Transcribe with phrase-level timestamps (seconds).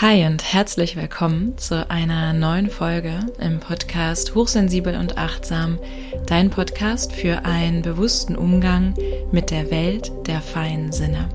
[0.00, 5.80] Hi und herzlich willkommen zu einer neuen Folge im Podcast Hochsensibel und Achtsam,
[6.24, 8.94] dein Podcast für einen bewussten Umgang
[9.32, 11.28] mit der Welt der feinen Sinne.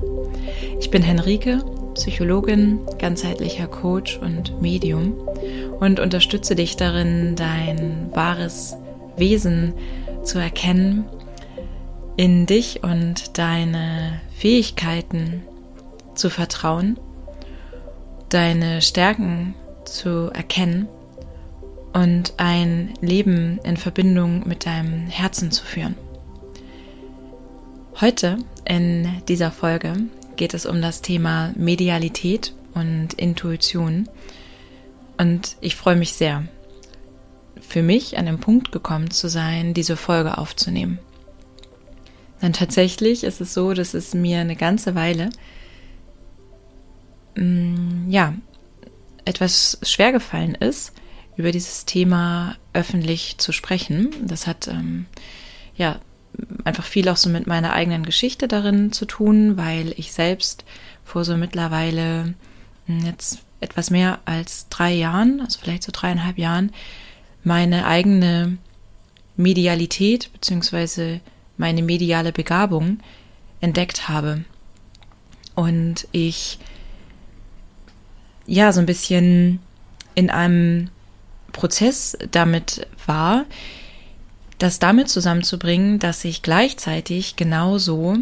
[0.79, 1.61] Ich bin Henrike,
[1.95, 5.11] Psychologin, ganzheitlicher Coach und Medium
[5.81, 8.77] und unterstütze dich darin, dein wahres
[9.17, 9.73] Wesen
[10.23, 11.03] zu erkennen,
[12.15, 15.43] in dich und deine Fähigkeiten
[16.15, 16.97] zu vertrauen
[18.33, 19.53] deine Stärken
[19.85, 20.87] zu erkennen
[21.93, 25.95] und ein Leben in Verbindung mit deinem Herzen zu führen.
[28.01, 29.93] Heute in dieser Folge
[30.35, 34.09] geht es um das Thema Medialität und Intuition
[35.17, 36.47] und ich freue mich sehr,
[37.61, 40.97] für mich an den Punkt gekommen zu sein, diese Folge aufzunehmen.
[42.41, 45.29] Denn tatsächlich ist es so, dass es mir eine ganze Weile
[47.35, 48.33] Mm, ja,
[49.25, 50.93] etwas schwer gefallen ist,
[51.37, 54.09] über dieses Thema öffentlich zu sprechen.
[54.21, 55.05] Das hat ähm,
[55.75, 55.99] ja
[56.63, 60.65] einfach viel auch so mit meiner eigenen Geschichte darin zu tun, weil ich selbst
[61.03, 62.33] vor so mittlerweile
[62.85, 66.71] hm, jetzt etwas mehr als drei Jahren, also vielleicht so dreieinhalb Jahren,
[67.43, 68.57] meine eigene
[69.37, 71.21] Medialität beziehungsweise
[71.57, 72.99] meine mediale Begabung
[73.61, 74.43] entdeckt habe.
[75.55, 76.59] Und ich
[78.45, 79.59] ja so ein bisschen
[80.15, 80.89] in einem
[81.51, 83.45] Prozess damit war,
[84.57, 88.17] das damit zusammenzubringen, dass ich gleichzeitig genauso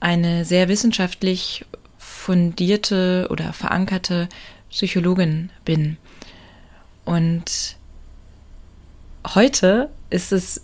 [0.00, 1.64] eine sehr wissenschaftlich
[1.98, 4.28] fundierte oder verankerte
[4.70, 5.96] Psychologin bin.
[7.04, 7.76] Und
[9.34, 10.62] heute ist es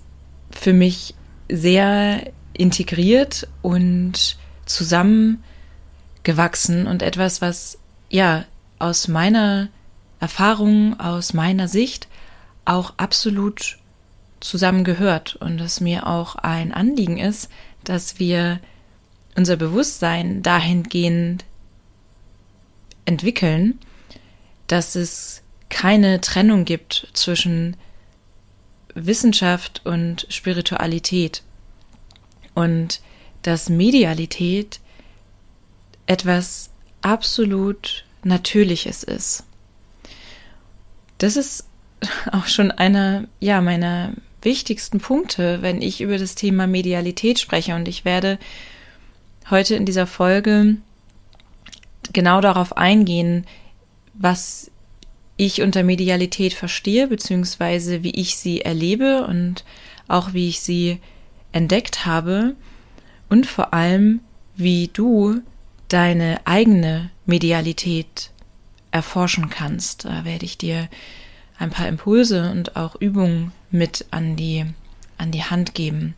[0.50, 1.14] für mich
[1.48, 7.78] sehr integriert und zusammengewachsen und etwas, was
[8.10, 8.44] ja
[8.78, 9.68] aus meiner
[10.20, 12.08] Erfahrung, aus meiner Sicht
[12.64, 13.78] auch absolut
[14.40, 17.50] zusammengehört und dass mir auch ein Anliegen ist,
[17.82, 18.60] dass wir
[19.36, 21.44] unser Bewusstsein dahingehend
[23.04, 23.78] entwickeln,
[24.66, 27.76] dass es keine Trennung gibt zwischen
[28.94, 31.42] Wissenschaft und Spiritualität
[32.54, 33.00] und
[33.42, 34.80] dass Medialität
[36.06, 36.70] etwas
[37.02, 39.44] absolut Natürliches ist.
[41.18, 41.66] Das ist
[42.32, 44.12] auch schon einer, ja, meiner
[44.42, 47.74] wichtigsten Punkte, wenn ich über das Thema Medialität spreche.
[47.74, 48.38] Und ich werde
[49.50, 50.76] heute in dieser Folge
[52.12, 53.46] genau darauf eingehen,
[54.12, 54.70] was
[55.36, 59.64] ich unter Medialität verstehe, beziehungsweise wie ich sie erlebe und
[60.06, 61.00] auch wie ich sie
[61.52, 62.54] entdeckt habe
[63.28, 64.20] und vor allem,
[64.56, 65.40] wie du
[65.88, 68.30] deine eigene Medialität
[68.90, 70.04] erforschen kannst.
[70.04, 70.88] Da werde ich dir
[71.58, 74.64] ein paar Impulse und auch Übungen mit an die,
[75.18, 76.14] an die Hand geben.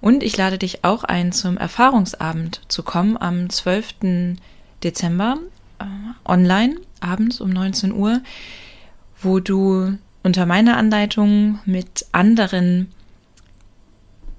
[0.00, 4.36] Und ich lade dich auch ein, zum Erfahrungsabend zu kommen am 12.
[4.82, 5.38] Dezember
[5.78, 5.84] äh,
[6.24, 8.20] online, abends um 19 Uhr,
[9.20, 12.92] wo du unter meiner Anleitung mit anderen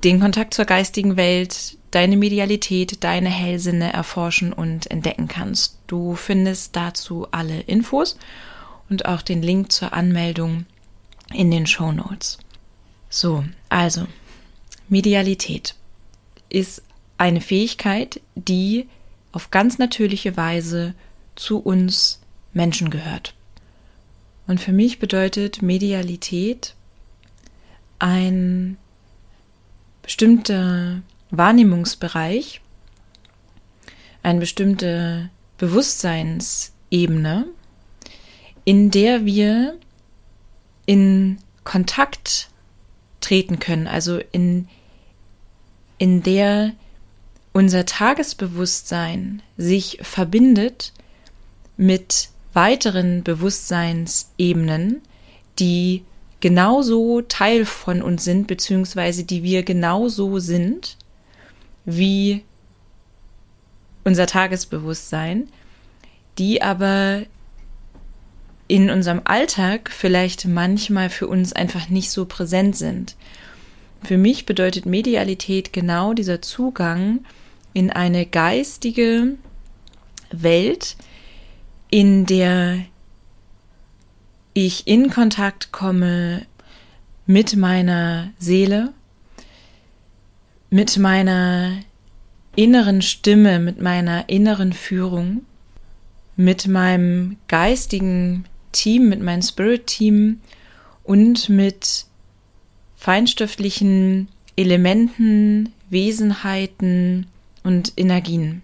[0.04, 5.78] den Kontakt zur geistigen Welt, deine Medialität, deine Hellsinne erforschen und entdecken kannst.
[5.86, 8.18] Du findest dazu alle Infos
[8.90, 10.66] und auch den Link zur Anmeldung
[11.34, 12.40] in den Show Notes.
[13.10, 14.08] So, also
[14.90, 15.76] Medialität
[16.50, 16.82] ist
[17.20, 18.88] eine Fähigkeit, die
[19.32, 20.96] auf ganz natürliche Weise
[21.36, 22.22] zu uns
[22.54, 23.36] Menschen gehört.
[24.48, 26.74] Und für mich bedeutet Medialität
[28.00, 28.78] ein
[30.02, 31.04] bestimmter
[31.36, 32.62] Wahrnehmungsbereich,
[34.22, 37.48] eine bestimmte Bewusstseinsebene,
[38.66, 39.78] in der wir
[40.86, 42.50] in Kontakt
[43.20, 44.68] treten können, also in,
[45.98, 46.74] in der
[47.52, 50.94] unser Tagesbewusstsein sich verbindet
[51.78, 55.02] mit weiteren Bewusstseinsebenen,
[55.58, 56.04] die
[56.42, 60.98] genauso Teil von uns sind, beziehungsweise die wir genauso sind
[61.86, 62.44] wie
[64.04, 65.50] unser Tagesbewusstsein,
[66.38, 67.24] die aber
[68.68, 73.16] in unserem Alltag vielleicht manchmal für uns einfach nicht so präsent sind.
[74.04, 77.24] Für mich bedeutet Medialität genau dieser Zugang
[77.74, 79.38] in eine geistige
[80.32, 80.96] Welt,
[81.90, 82.80] in der
[84.54, 86.46] ich in Kontakt komme
[87.26, 88.94] mit meiner Seele,
[90.74, 91.78] mit meiner
[92.56, 95.46] inneren Stimme, mit meiner inneren Führung,
[96.36, 100.42] mit meinem geistigen Team, mit meinem Spirit-Team
[101.04, 102.08] und mit
[102.96, 107.28] feinstofflichen Elementen, Wesenheiten
[107.64, 108.64] und Energien.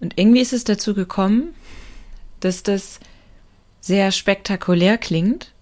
[0.00, 1.54] Und irgendwie ist es dazu gekommen,
[2.40, 2.98] dass das
[3.82, 5.52] sehr spektakulär klingt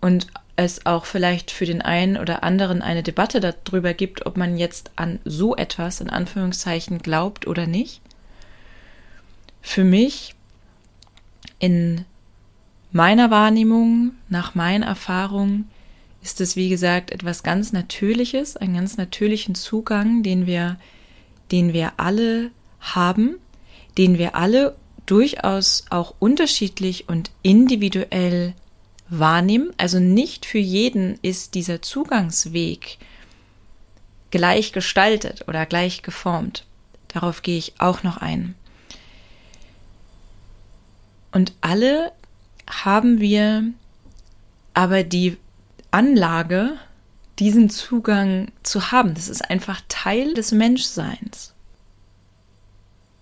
[0.00, 0.28] und
[0.60, 4.90] es auch vielleicht für den einen oder anderen eine Debatte darüber gibt, ob man jetzt
[4.96, 8.02] an so etwas in Anführungszeichen glaubt oder nicht.
[9.62, 10.34] Für mich
[11.58, 12.04] in
[12.92, 15.70] meiner Wahrnehmung, nach meinen Erfahrungen,
[16.22, 20.78] ist es wie gesagt etwas ganz Natürliches, einen ganz natürlichen Zugang, den wir,
[21.50, 23.36] den wir alle haben,
[23.96, 28.54] den wir alle durchaus auch unterschiedlich und individuell
[29.10, 29.72] wahrnehmen.
[29.76, 32.98] Also nicht für jeden ist dieser Zugangsweg
[34.30, 36.64] gleich gestaltet oder gleich geformt.
[37.08, 38.54] Darauf gehe ich auch noch ein.
[41.32, 42.12] Und alle
[42.68, 43.64] haben wir
[44.74, 45.36] aber die
[45.90, 46.76] Anlage,
[47.38, 49.14] diesen Zugang zu haben.
[49.14, 51.54] Das ist einfach Teil des Menschseins.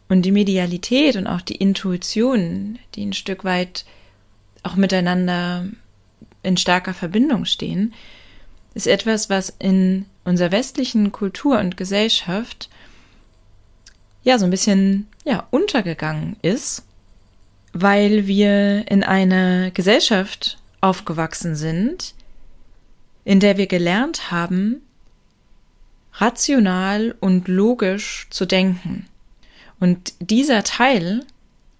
[0.08, 3.84] Und die Medialität und auch die Intuition, die ein Stück weit
[4.69, 5.65] auch miteinander
[6.43, 7.94] in starker Verbindung stehen,
[8.75, 12.69] ist etwas, was in unserer westlichen Kultur und Gesellschaft
[14.23, 16.85] ja so ein bisschen ja untergegangen ist,
[17.73, 22.15] weil wir in einer Gesellschaft aufgewachsen sind,
[23.25, 24.82] in der wir gelernt haben,
[26.15, 29.06] rational und logisch zu denken.
[29.81, 31.25] Und dieser Teil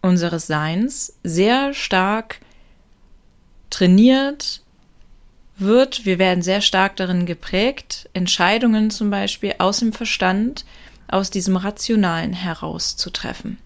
[0.01, 2.41] unseres Seins sehr stark
[3.71, 4.63] trainiert
[5.57, 6.05] wird.
[6.05, 10.65] Wir werden sehr stark darin geprägt, Entscheidungen zum Beispiel aus dem Verstand,
[11.09, 13.59] aus diesem Rationalen heraus zu treffen.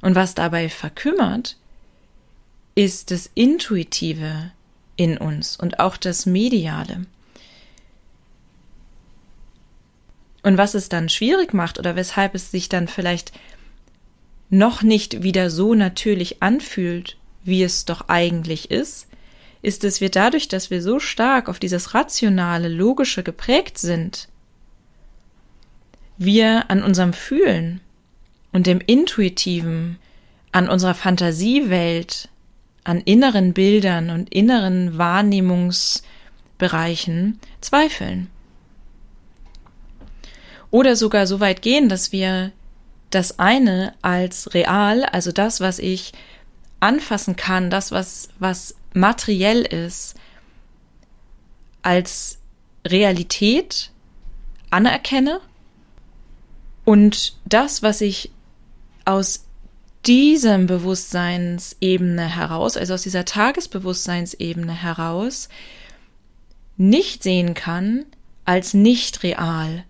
[0.00, 1.56] Und was dabei verkümmert,
[2.74, 4.50] ist das Intuitive
[4.96, 7.06] in uns und auch das Mediale.
[10.42, 13.32] Und was es dann schwierig macht oder weshalb es sich dann vielleicht
[14.50, 19.06] noch nicht wieder so natürlich anfühlt, wie es doch eigentlich ist,
[19.62, 24.28] ist, dass wir dadurch, dass wir so stark auf dieses rationale, logische geprägt sind,
[26.16, 27.80] wir an unserem Fühlen
[28.52, 29.98] und dem Intuitiven,
[30.52, 32.28] an unserer Fantasiewelt,
[32.84, 38.28] an inneren Bildern und inneren Wahrnehmungsbereichen zweifeln.
[40.70, 42.52] Oder sogar so weit gehen, dass wir
[43.10, 46.12] das eine als real, also das, was ich
[46.84, 50.14] anfassen kann, das, was, was materiell ist,
[51.82, 52.38] als
[52.86, 53.90] Realität
[54.70, 55.40] anerkenne
[56.84, 58.30] und das, was ich
[59.06, 59.46] aus
[60.04, 65.48] diesem Bewusstseinsebene heraus, also aus dieser Tagesbewusstseinsebene heraus,
[66.76, 68.04] nicht sehen kann
[68.44, 69.84] als nicht real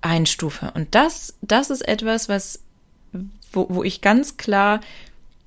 [0.00, 0.72] einstufe.
[0.74, 2.60] Und das, das ist etwas, was
[3.54, 4.80] wo, wo ich ganz klar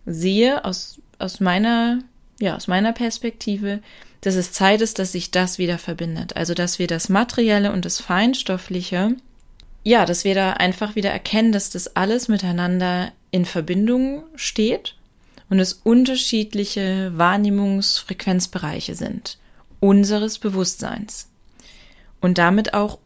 [0.06, 2.00] sehe aus, aus meiner,
[2.40, 3.82] ja, aus meiner Perspektive,
[4.22, 6.36] dass es Zeit ist, dass sich das wieder verbindet.
[6.36, 9.16] Also, dass wir das Materielle und das Feinstoffliche,
[9.84, 14.96] ja, dass wir da einfach wieder erkennen, dass das alles miteinander in Verbindung steht
[15.50, 19.38] und es unterschiedliche Wahrnehmungsfrequenzbereiche sind
[19.80, 21.30] unseres Bewusstseins
[22.20, 22.98] und damit auch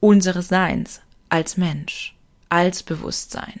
[0.00, 2.16] unseres Seins als Mensch,
[2.48, 3.60] als Bewusstsein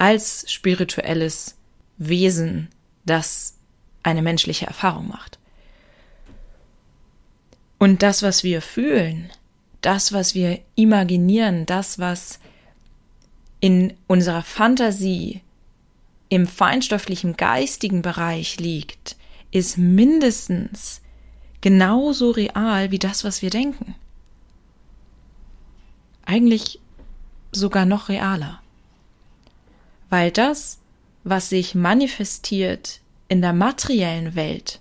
[0.00, 1.56] als spirituelles
[1.98, 2.68] Wesen,
[3.04, 3.58] das
[4.02, 5.38] eine menschliche Erfahrung macht.
[7.78, 9.30] Und das, was wir fühlen,
[9.82, 12.40] das, was wir imaginieren, das, was
[13.60, 15.42] in unserer Fantasie
[16.30, 19.16] im feinstofflichen geistigen Bereich liegt,
[19.50, 21.02] ist mindestens
[21.60, 23.94] genauso real wie das, was wir denken.
[26.24, 26.80] Eigentlich
[27.52, 28.62] sogar noch realer
[30.10, 30.78] weil das,
[31.24, 34.80] was sich manifestiert in der materiellen Welt,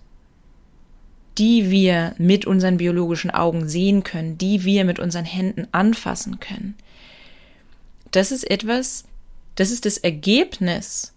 [1.38, 6.76] die wir mit unseren biologischen Augen sehen können, die wir mit unseren Händen anfassen können,
[8.12, 9.06] das ist etwas,
[9.56, 11.14] das ist das Ergebnis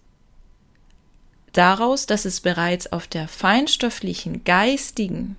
[1.53, 5.37] daraus, dass es bereits auf der feinstofflichen, geistigen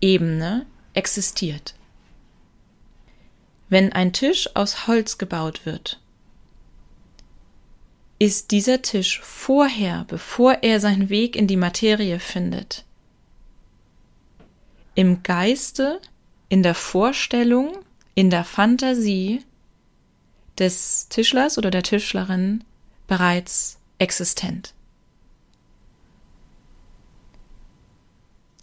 [0.00, 1.74] Ebene existiert.
[3.68, 6.00] Wenn ein Tisch aus Holz gebaut wird,
[8.18, 12.84] ist dieser Tisch vorher, bevor er seinen Weg in die Materie findet,
[14.94, 16.00] im Geiste,
[16.48, 17.76] in der Vorstellung,
[18.14, 19.42] in der Fantasie
[20.58, 22.64] des Tischlers oder der Tischlerin
[23.06, 24.72] bereits existent.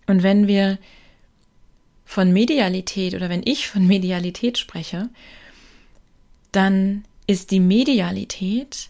[0.07, 0.79] Und wenn wir
[2.03, 5.10] von Medialität oder wenn ich von Medialität spreche,
[6.51, 8.89] dann ist die Medialität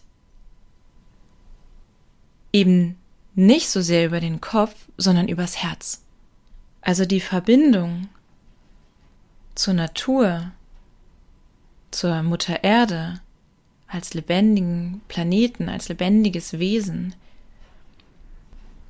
[2.54, 2.96] eben
[3.34, 6.02] nicht so sehr über den Kopf, sondern übers Herz.
[6.80, 8.08] Also die Verbindung
[9.56, 10.52] zur Natur,
[11.90, 13.20] zur Mutter Erde,
[13.88, 17.14] als lebendigen Planeten, als lebendiges Wesen,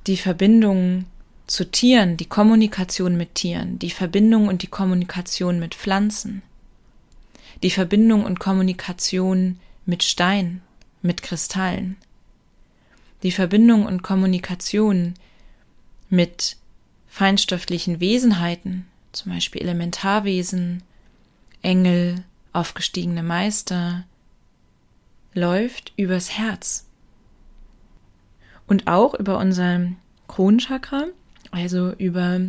[0.05, 1.05] die Verbindung
[1.47, 6.43] zu Tieren, die Kommunikation mit Tieren, die Verbindung und die Kommunikation mit Pflanzen,
[7.63, 10.61] die Verbindung und Kommunikation mit Stein,
[11.01, 11.97] mit Kristallen,
[13.23, 15.15] die Verbindung und Kommunikation
[16.09, 16.57] mit
[17.07, 20.83] feinstofflichen Wesenheiten, zum Beispiel Elementarwesen,
[21.61, 24.05] Engel, aufgestiegene Meister,
[25.33, 26.85] läuft übers Herz.
[28.67, 29.91] Und auch über unser
[30.27, 31.05] Kronchakra,
[31.51, 32.41] also über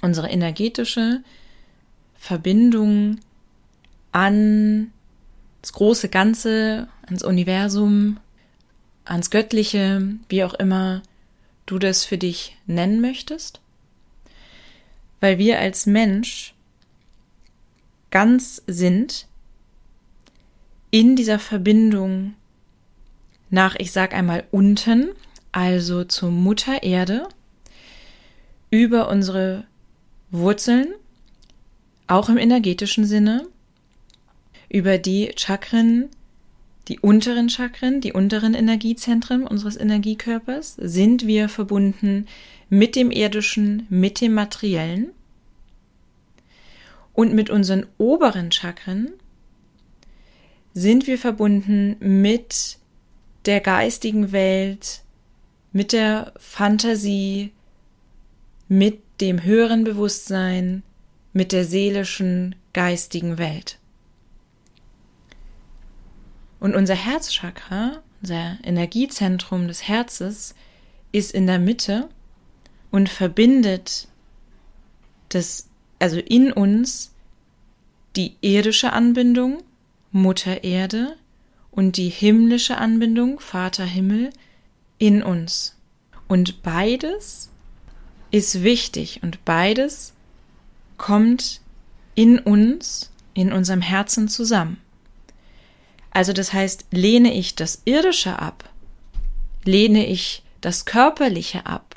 [0.00, 1.22] unsere energetische
[2.14, 3.20] Verbindung
[4.12, 4.92] an
[5.60, 8.18] das große Ganze, ans Universum,
[9.04, 11.02] ans Göttliche, wie auch immer
[11.66, 13.60] du das für dich nennen möchtest.
[15.20, 16.54] Weil wir als Mensch
[18.10, 19.26] ganz sind
[20.90, 22.34] in dieser Verbindung
[23.50, 25.10] nach, ich sag einmal, unten,
[25.52, 27.28] also zur Mutter Erde,
[28.70, 29.64] über unsere
[30.30, 30.94] Wurzeln,
[32.06, 33.46] auch im energetischen Sinne,
[34.68, 36.10] über die Chakren,
[36.88, 42.26] die unteren Chakren, die unteren Energiezentren unseres Energiekörpers, sind wir verbunden
[42.68, 45.10] mit dem irdischen, mit dem materiellen.
[47.12, 49.12] Und mit unseren oberen Chakren
[50.74, 52.78] sind wir verbunden mit
[53.46, 55.02] der geistigen Welt,
[55.72, 57.52] mit der Fantasie,
[58.68, 60.82] mit dem höheren Bewusstsein,
[61.32, 63.78] mit der seelischen, geistigen Welt.
[66.64, 70.54] Und unser Herzchakra, unser Energiezentrum des Herzes,
[71.12, 72.08] ist in der Mitte
[72.90, 74.08] und verbindet
[75.28, 75.68] das,
[75.98, 77.12] also in uns
[78.16, 79.62] die irdische Anbindung,
[80.10, 81.18] Mutter Erde,
[81.70, 84.30] und die himmlische Anbindung, Vater Himmel,
[84.96, 85.76] in uns.
[86.28, 87.50] Und beides
[88.30, 90.14] ist wichtig und beides
[90.96, 91.60] kommt
[92.14, 94.78] in uns, in unserem Herzen zusammen.
[96.14, 98.70] Also das heißt, lehne ich das Irdische ab,
[99.64, 101.96] lehne ich das Körperliche ab,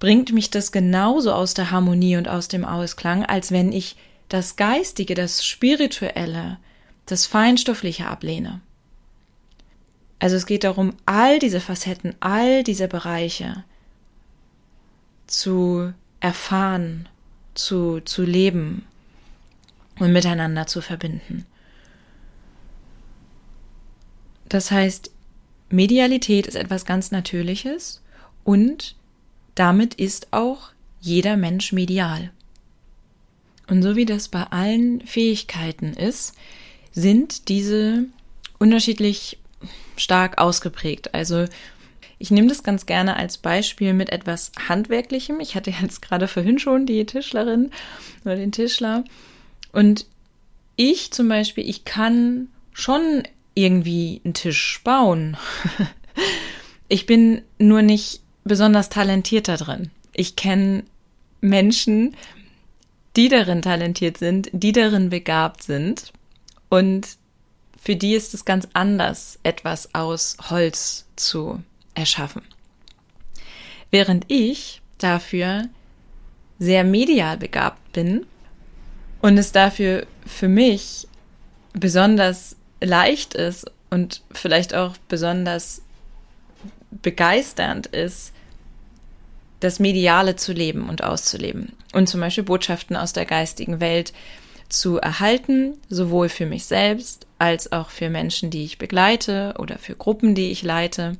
[0.00, 3.96] bringt mich das genauso aus der Harmonie und aus dem Ausklang, als wenn ich
[4.28, 6.58] das Geistige, das Spirituelle,
[7.04, 8.62] das Feinstoffliche ablehne.
[10.18, 13.64] Also es geht darum, all diese Facetten, all diese Bereiche
[15.26, 17.08] zu erfahren,
[17.54, 18.86] zu, zu leben
[19.98, 21.46] und miteinander zu verbinden.
[24.50, 25.10] Das heißt,
[25.70, 28.02] Medialität ist etwas ganz Natürliches
[28.44, 28.96] und
[29.54, 32.30] damit ist auch jeder Mensch medial.
[33.68, 36.34] Und so wie das bei allen Fähigkeiten ist,
[36.92, 38.06] sind diese
[38.58, 39.38] unterschiedlich
[39.96, 41.14] stark ausgeprägt.
[41.14, 41.46] Also
[42.18, 45.38] ich nehme das ganz gerne als Beispiel mit etwas Handwerklichem.
[45.38, 47.70] Ich hatte jetzt gerade vorhin schon die Tischlerin
[48.24, 49.04] oder den Tischler.
[49.72, 50.06] Und
[50.74, 53.22] ich zum Beispiel, ich kann schon
[53.54, 55.36] irgendwie einen Tisch bauen.
[56.88, 59.90] ich bin nur nicht besonders talentiert da drin.
[60.12, 60.84] Ich kenne
[61.40, 62.16] Menschen,
[63.16, 66.12] die darin talentiert sind, die darin begabt sind.
[66.68, 67.16] Und
[67.80, 71.62] für die ist es ganz anders, etwas aus Holz zu
[71.94, 72.42] erschaffen.
[73.90, 75.68] Während ich dafür
[76.58, 78.26] sehr medial begabt bin
[79.20, 81.08] und es dafür für mich
[81.72, 85.82] besonders leicht ist und vielleicht auch besonders
[86.90, 88.32] begeisternd ist,
[89.60, 94.12] das Mediale zu leben und auszuleben und zum Beispiel Botschaften aus der geistigen Welt
[94.70, 99.94] zu erhalten, sowohl für mich selbst als auch für Menschen, die ich begleite oder für
[99.94, 101.16] Gruppen, die ich leite.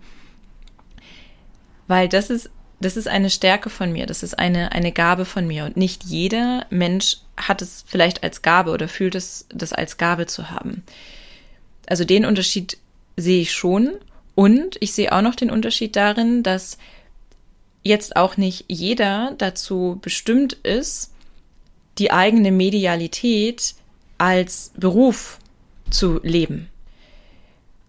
[1.88, 2.50] Weil das ist,
[2.80, 6.04] das ist eine Stärke von mir, das ist eine, eine Gabe von mir und nicht
[6.04, 10.84] jeder Mensch hat es vielleicht als Gabe oder fühlt es, das als Gabe zu haben.
[11.90, 12.78] Also den Unterschied
[13.16, 13.90] sehe ich schon
[14.36, 16.78] und ich sehe auch noch den Unterschied darin, dass
[17.82, 21.12] jetzt auch nicht jeder dazu bestimmt ist,
[21.98, 23.74] die eigene Medialität
[24.18, 25.38] als Beruf
[25.90, 26.68] zu leben.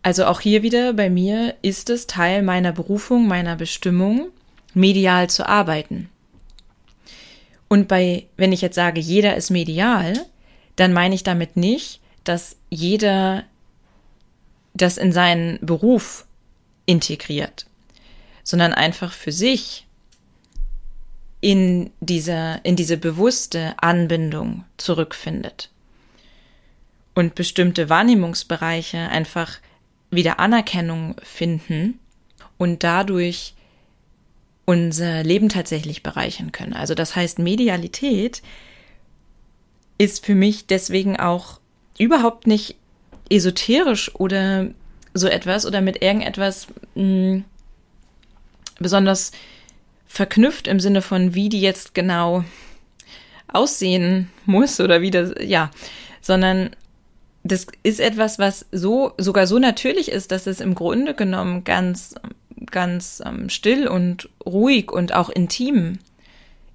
[0.02, 4.30] Also auch hier wieder bei mir ist es Teil meiner Berufung, meiner Bestimmung,
[4.74, 6.10] medial zu arbeiten.
[7.68, 10.14] Und bei, wenn ich jetzt sage, jeder ist medial,
[10.76, 13.44] dann meine ich damit nicht, dass jeder
[14.74, 16.26] das in seinen Beruf
[16.86, 17.66] integriert,
[18.44, 19.88] sondern einfach für sich
[21.42, 25.72] in diese, in diese bewusste Anbindung zurückfindet
[27.16, 29.60] und bestimmte Wahrnehmungsbereiche einfach
[30.12, 32.00] wieder Anerkennung finden
[32.58, 33.56] und dadurch
[34.66, 36.74] unser Leben tatsächlich bereichern können.
[36.74, 38.42] Also das heißt, Medialität
[39.98, 41.60] ist für mich deswegen auch
[41.98, 42.76] überhaupt nicht
[43.32, 44.68] esoterisch oder
[45.14, 47.46] so etwas oder mit irgendetwas mh, hm,
[48.80, 49.32] besonders
[50.08, 52.44] verknüpft im Sinne von, wie die jetzt genau
[53.48, 55.72] aussehen muss oder wie das, ja,
[56.22, 56.72] sondern
[57.44, 62.16] das ist etwas, was so, sogar so natürlich ist, dass es im Grunde genommen ganz,
[62.68, 66.00] ganz ähm, still und ruhig und auch intim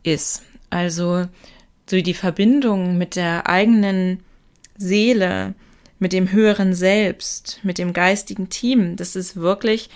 [0.03, 0.43] ist.
[0.71, 1.27] Also,
[1.89, 4.21] so die Verbindung mit der eigenen
[4.77, 5.55] Seele,
[5.99, 9.89] mit dem höheren Selbst, mit dem geistigen Team, das ist wirklich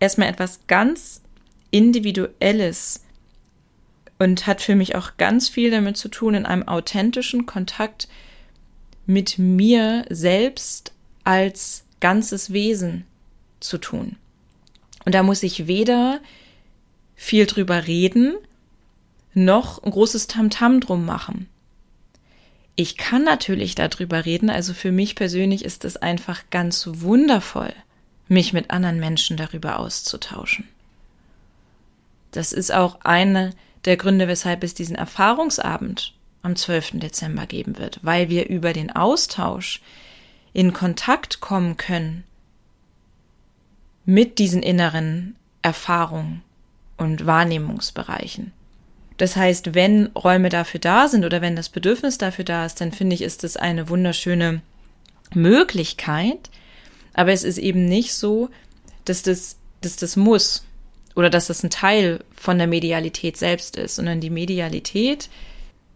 [0.00, 1.22] erstmal etwas ganz
[1.70, 3.04] Individuelles
[4.18, 8.08] und hat für mich auch ganz viel damit zu tun, in einem authentischen Kontakt
[9.06, 10.92] mit mir selbst
[11.24, 13.04] als ganzes Wesen
[13.60, 14.16] zu tun.
[15.04, 16.20] Und da muss ich weder
[17.16, 18.36] viel drüber reden,
[19.34, 21.48] noch ein großes Tamtam -Tam drum machen.
[22.74, 27.72] Ich kann natürlich darüber reden, also für mich persönlich ist es einfach ganz wundervoll,
[28.28, 30.68] mich mit anderen Menschen darüber auszutauschen.
[32.30, 33.50] Das ist auch eine
[33.84, 36.92] der Gründe, weshalb es diesen Erfahrungsabend am 12.
[36.94, 39.82] Dezember geben wird, weil wir über den Austausch
[40.52, 42.24] in Kontakt kommen können
[44.04, 46.42] mit diesen inneren Erfahrungen
[46.96, 48.52] und Wahrnehmungsbereichen.
[49.22, 52.90] Das heißt, wenn Räume dafür da sind oder wenn das Bedürfnis dafür da ist, dann
[52.90, 54.62] finde ich, ist es eine wunderschöne
[55.32, 56.50] Möglichkeit.
[57.14, 58.50] Aber es ist eben nicht so,
[59.04, 60.66] dass das, dass das muss
[61.14, 65.30] oder dass das ein Teil von der Medialität selbst ist, sondern die Medialität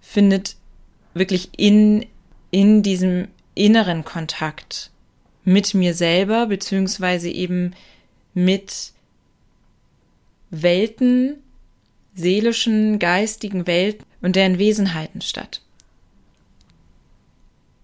[0.01, 0.55] findet
[1.13, 2.07] wirklich in,
[2.53, 4.93] in diesem inneren Kontakt
[5.43, 7.75] mit mir selber, beziehungsweise eben
[8.35, 8.93] mit
[10.53, 11.43] Welten,
[12.17, 15.61] seelischen, geistigen Welten und deren Wesenheiten statt.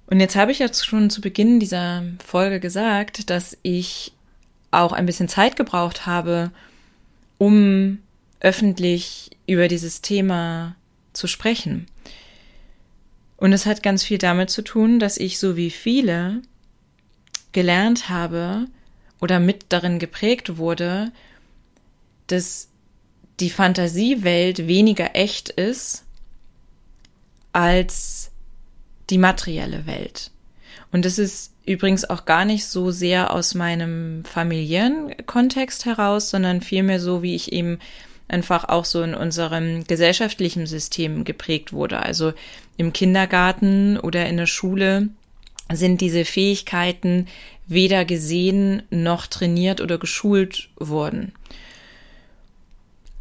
[0.07, 4.13] Und jetzt habe ich jetzt schon zu Beginn dieser Folge gesagt, dass ich
[4.71, 6.51] auch ein bisschen Zeit gebraucht habe,
[7.39, 7.99] um
[8.41, 10.75] öffentlich über dieses Thema
[11.13, 11.87] zu sprechen.
[13.37, 16.43] Und es hat ganz viel damit zu tun, dass ich so wie viele
[17.53, 18.67] gelernt habe
[19.21, 21.13] oder mit darin geprägt wurde,
[22.27, 22.69] dass
[23.43, 26.05] die Fantasiewelt weniger echt ist
[27.53, 28.31] als
[29.11, 30.31] die materielle Welt.
[30.93, 36.61] Und das ist übrigens auch gar nicht so sehr aus meinem familiären Kontext heraus, sondern
[36.61, 37.79] vielmehr so, wie ich eben
[38.29, 41.99] einfach auch so in unserem gesellschaftlichen System geprägt wurde.
[42.01, 42.33] Also
[42.77, 45.09] im Kindergarten oder in der Schule
[45.73, 47.27] sind diese Fähigkeiten
[47.67, 51.33] weder gesehen noch trainiert oder geschult worden.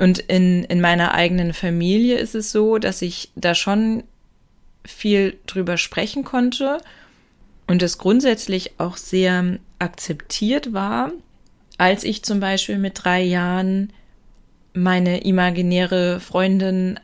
[0.01, 4.03] Und in, in meiner eigenen Familie ist es so, dass ich da schon
[4.83, 6.79] viel drüber sprechen konnte
[7.67, 11.11] und es grundsätzlich auch sehr akzeptiert war,
[11.77, 13.93] als ich zum Beispiel mit drei Jahren
[14.73, 16.99] meine imaginäre Freundin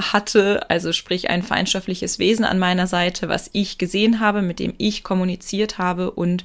[0.00, 4.74] hatte, also sprich ein feindschaftliches Wesen an meiner Seite, was ich gesehen habe, mit dem
[4.78, 6.44] ich kommuniziert habe und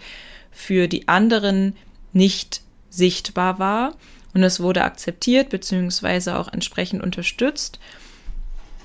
[0.49, 1.75] für die anderen
[2.11, 3.93] nicht sichtbar war
[4.35, 7.79] und es wurde akzeptiert beziehungsweise auch entsprechend unterstützt.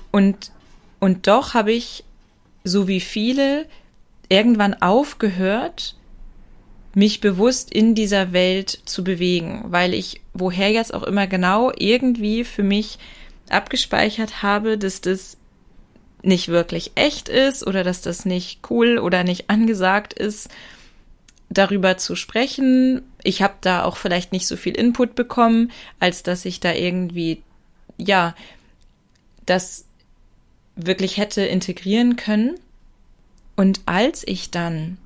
[0.09, 0.51] Und,
[0.99, 2.05] und doch habe ich,
[2.63, 3.67] so wie viele,
[4.29, 5.95] irgendwann aufgehört,
[6.93, 12.45] mich bewusst in dieser Welt zu bewegen, weil ich woher jetzt auch immer genau irgendwie
[12.45, 12.97] für mich
[13.49, 15.35] abgespeichert habe, dass das
[16.21, 20.49] nicht wirklich echt ist oder dass das nicht cool oder nicht angesagt ist
[21.51, 23.01] darüber zu sprechen.
[23.23, 27.43] Ich habe da auch vielleicht nicht so viel Input bekommen, als dass ich da irgendwie,
[27.97, 28.35] ja,
[29.45, 29.85] das
[30.75, 32.55] wirklich hätte integrieren können.
[33.55, 34.97] Und als ich dann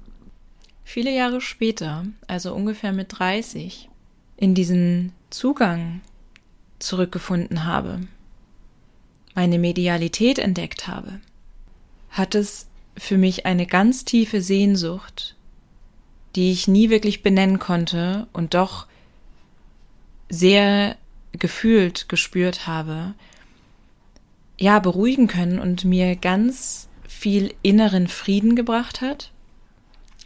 [0.84, 3.90] viele Jahre später, also ungefähr mit 30,
[4.38, 6.02] in diesen Zugang
[6.78, 8.02] zurückgefunden habe,
[9.34, 11.20] meine Medialität entdeckt habe,
[12.12, 15.36] hat es für mich eine ganz tiefe Sehnsucht
[16.36, 18.88] die ich nie wirklich benennen konnte und doch
[20.30, 20.98] sehr
[21.32, 23.14] gefühlt, gespürt habe,
[24.60, 29.32] ja, beruhigen können und mir ganz viel inneren Frieden gebracht hat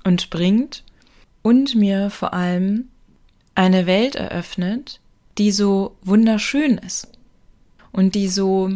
[0.03, 0.83] und bringt
[1.41, 2.89] und mir vor allem
[3.55, 4.99] eine Welt eröffnet,
[5.37, 7.07] die so wunderschön ist
[7.91, 8.71] und die so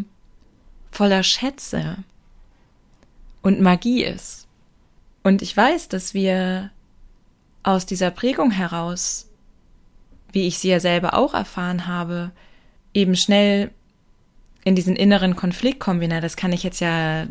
[0.92, 1.98] voller Schätze
[3.42, 4.48] und Magie ist.
[5.24, 6.72] Und ich weiß, dass wir
[7.64, 9.30] aus dieser Prägung heraus,
[10.32, 12.32] wie ich sie ja selber auch erfahren habe,
[12.94, 13.72] eben schnell
[14.64, 17.28] in diesen inneren Konflikt kommen wie, na, das kann ich jetzt ja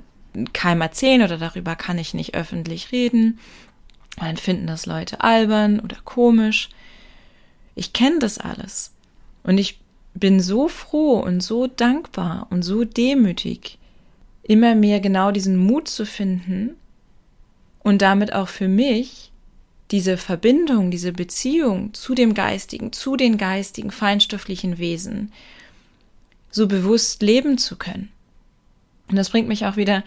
[0.53, 3.39] keinem erzählen oder darüber kann ich nicht öffentlich reden.
[4.17, 6.71] Dann finden das Leute albern oder komisch.
[7.75, 8.93] Ich kenne das alles.
[9.43, 9.81] Und ich
[10.15, 13.79] bin so froh und so dankbar und so demütig,
[14.43, 16.77] immer mehr genau diesen Mut zu finden
[17.81, 19.32] und damit auch für mich
[19.93, 25.31] diese Verbindung, diese Beziehung zu dem Geistigen, zu den geistigen, feinstofflichen Wesen
[26.51, 28.11] so bewusst leben zu können.
[29.09, 30.05] Und das bringt mich auch wieder ein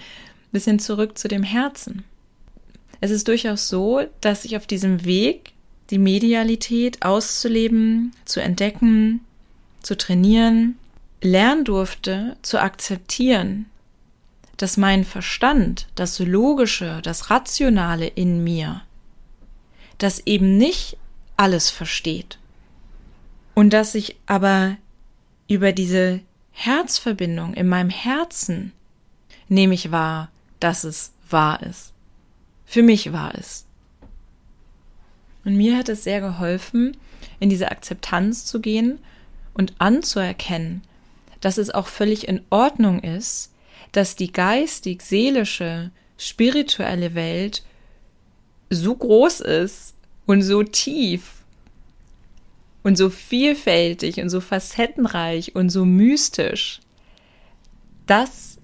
[0.52, 2.04] bisschen zurück zu dem Herzen.
[3.02, 5.52] Es ist durchaus so, dass ich auf diesem Weg,
[5.92, 9.22] die Medialität auszuleben, zu entdecken,
[9.82, 10.78] zu trainieren,
[11.22, 13.68] lernen durfte, zu akzeptieren,
[14.58, 18.82] dass mein Verstand, das Logische, das Rationale in mir,
[19.98, 20.98] das eben nicht
[21.38, 22.38] alles versteht.
[23.54, 24.78] Und dass ich aber
[25.48, 28.72] über diese Herzverbindung in meinem Herzen
[29.48, 30.30] nehme ich wahr,
[30.60, 31.94] dass es wahr ist.
[32.66, 33.66] Für mich wahr ist.
[35.44, 36.98] Und mir hat es sehr geholfen,
[37.40, 39.00] in diese Akzeptanz zu gehen
[39.54, 40.82] und anzuerkennen,
[41.42, 43.52] dass es auch völlig in Ordnung ist,
[43.92, 47.64] dass die geistig, seelische, spirituelle Welt
[48.70, 49.94] so groß ist
[50.26, 51.44] und so tief
[52.84, 56.80] und so vielfältig und so facettenreich und so mystisch,
[58.06, 58.58] dass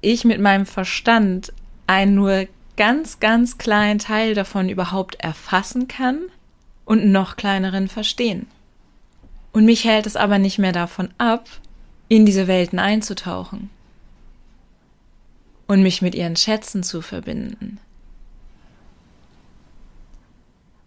[0.00, 1.52] ich mit meinem Verstand
[1.86, 2.46] einen nur
[2.76, 6.22] ganz, ganz kleinen Teil davon überhaupt erfassen kann
[6.84, 8.46] und noch kleineren verstehen.
[9.52, 11.48] Und mich hält es aber nicht mehr davon ab,
[12.08, 13.70] in diese Welten einzutauchen
[15.66, 17.78] und mich mit ihren Schätzen zu verbinden.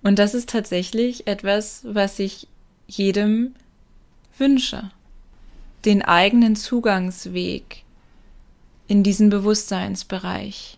[0.07, 2.47] Und das ist tatsächlich etwas, was ich
[2.87, 3.55] jedem
[4.37, 4.89] wünsche.
[5.83, 7.83] Den eigenen Zugangsweg
[8.87, 10.77] in diesen Bewusstseinsbereich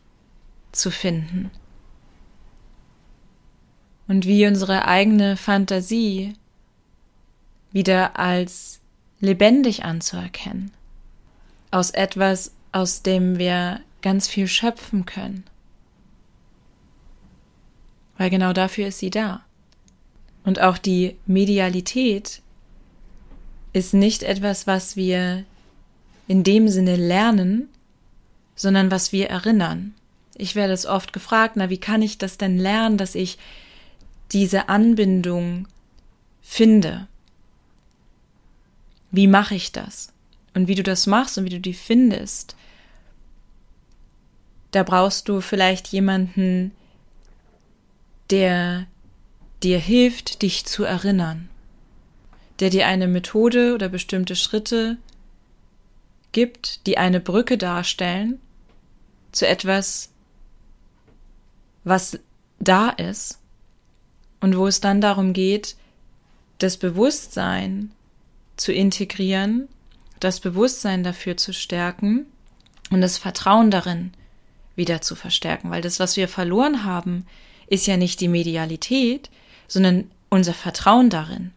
[0.72, 1.52] zu finden.
[4.08, 6.34] Und wie unsere eigene Fantasie
[7.72, 8.80] wieder als
[9.20, 10.72] lebendig anzuerkennen.
[11.70, 15.44] Aus etwas, aus dem wir ganz viel schöpfen können
[18.20, 19.42] weil genau dafür ist sie da.
[20.44, 22.42] Und auch die Medialität
[23.72, 25.46] ist nicht etwas, was wir
[26.28, 27.70] in dem Sinne lernen,
[28.56, 29.96] sondern was wir erinnern.
[30.36, 33.38] Ich werde es oft gefragt, na, wie kann ich das denn lernen, dass ich
[34.34, 35.68] diese Anbindung
[36.42, 37.08] finde?
[39.12, 40.12] Wie mache ich das?
[40.54, 42.58] Und wie du das machst und wie du die findest,
[44.72, 46.74] da brauchst du vielleicht jemanden,
[48.30, 48.88] der
[49.64, 51.50] dir hilft, dich zu erinnern,
[52.60, 54.98] der dir eine Methode oder bestimmte Schritte
[56.32, 58.40] gibt, die eine Brücke darstellen
[59.32, 60.10] zu etwas,
[61.84, 62.20] was
[62.60, 63.40] da ist
[64.42, 65.76] und wo es dann darum geht,
[66.60, 67.92] das Bewusstsein
[68.58, 69.68] zu integrieren,
[70.20, 72.26] das Bewusstsein dafür zu stärken
[72.92, 74.12] und das Vertrauen darin
[74.76, 77.26] wieder zu verstärken, weil das, was wir verloren haben,
[77.70, 79.30] ist ja nicht die Medialität,
[79.68, 81.52] sondern unser Vertrauen darin.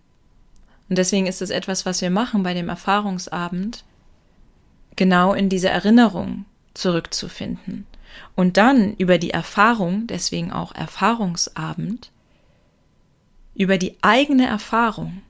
[0.88, 3.84] Und deswegen ist es etwas, was wir machen bei dem Erfahrungsabend,
[4.94, 6.44] genau in diese Erinnerung
[6.74, 7.86] zurückzufinden.
[8.34, 12.10] Und dann über die Erfahrung, deswegen auch Erfahrungsabend,
[13.54, 15.22] über die eigene Erfahrung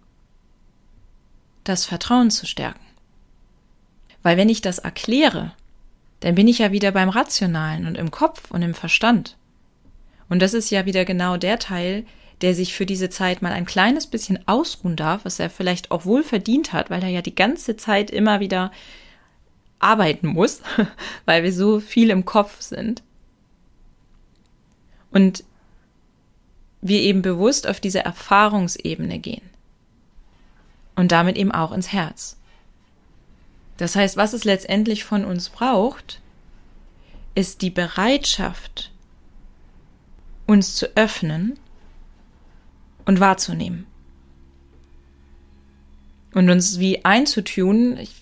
[1.62, 2.84] das Vertrauen zu stärken.
[4.24, 5.52] Weil wenn ich das erkläre,
[6.20, 9.36] dann bin ich ja wieder beim Rationalen und im Kopf und im Verstand.
[10.32, 12.06] Und das ist ja wieder genau der Teil,
[12.40, 16.06] der sich für diese Zeit mal ein kleines bisschen ausruhen darf, was er vielleicht auch
[16.06, 18.72] wohl verdient hat, weil er ja die ganze Zeit immer wieder
[19.78, 20.62] arbeiten muss,
[21.26, 23.02] weil wir so viel im Kopf sind.
[25.10, 25.44] Und
[26.80, 29.50] wir eben bewusst auf diese Erfahrungsebene gehen.
[30.96, 32.38] Und damit eben auch ins Herz.
[33.76, 36.22] Das heißt, was es letztendlich von uns braucht,
[37.34, 38.92] ist die Bereitschaft,
[40.52, 41.58] uns zu öffnen
[43.04, 43.86] und wahrzunehmen.
[46.34, 47.96] Und uns wie einzutunen.
[47.98, 48.14] Ich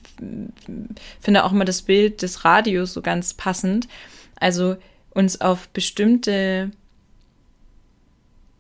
[1.21, 3.89] finde auch immer das Bild des Radios so ganz passend.
[4.37, 4.77] Also
[5.11, 6.71] uns auf bestimmte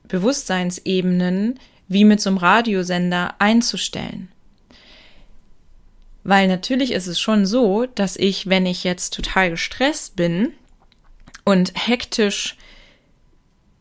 [0.09, 4.29] Bewusstseinsebenen wie mit so einem Radiosender einzustellen.
[6.23, 10.53] Weil natürlich ist es schon so, dass ich, wenn ich jetzt total gestresst bin
[11.45, 12.57] und hektisch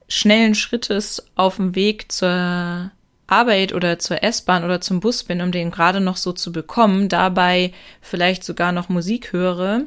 [0.09, 2.91] schnellen Schrittes auf dem Weg zur
[3.27, 7.09] Arbeit oder zur S-Bahn oder zum Bus bin, um den gerade noch so zu bekommen,
[7.09, 9.83] dabei vielleicht sogar noch Musik höre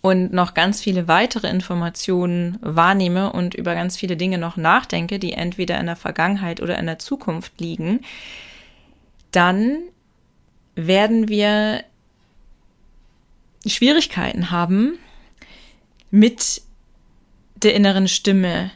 [0.00, 5.32] und noch ganz viele weitere Informationen wahrnehme und über ganz viele Dinge noch nachdenke, die
[5.32, 8.00] entweder in der Vergangenheit oder in der Zukunft liegen,
[9.32, 9.76] dann
[10.74, 11.84] werden wir
[13.66, 14.98] Schwierigkeiten haben
[16.10, 16.62] mit
[17.56, 18.70] der inneren Stimme,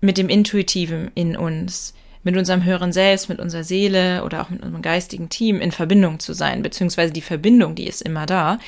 [0.00, 4.62] mit dem Intuitiven in uns, mit unserem höheren Selbst, mit unserer Seele oder auch mit
[4.62, 8.58] unserem geistigen Team in Verbindung zu sein, beziehungsweise die Verbindung, die ist immer da.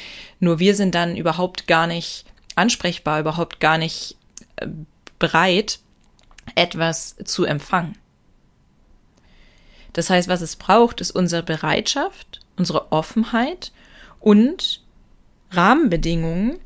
[0.40, 4.16] Nur wir sind dann überhaupt gar nicht ansprechbar, überhaupt gar nicht
[4.56, 4.68] äh,
[5.18, 5.80] bereit,
[6.54, 7.96] etwas zu empfangen.
[9.92, 13.72] Das heißt, was es braucht, ist unsere Bereitschaft, unsere Offenheit
[14.20, 14.82] und
[15.50, 16.58] Rahmenbedingungen,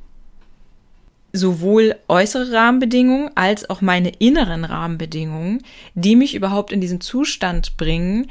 [1.36, 5.62] sowohl äußere Rahmenbedingungen als auch meine inneren Rahmenbedingungen,
[5.94, 8.30] die mich überhaupt in diesen Zustand bringen,